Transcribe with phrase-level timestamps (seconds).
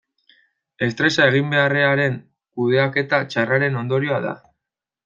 [0.87, 2.17] Estresa eginbeharraren
[2.61, 4.39] kudeaketa txarraren ondorioa da.